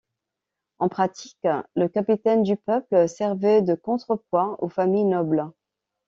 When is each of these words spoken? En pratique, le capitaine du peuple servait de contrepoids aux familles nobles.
En 0.79 0.89
pratique, 0.89 1.45
le 1.75 1.87
capitaine 1.87 2.41
du 2.41 2.57
peuple 2.57 3.07
servait 3.07 3.61
de 3.61 3.75
contrepoids 3.75 4.55
aux 4.63 4.67
familles 4.67 5.03
nobles. 5.05 5.45